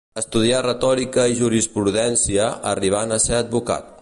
[0.19, 3.99] Estudià retòrica i jurisprudència, arribant a ser advocat.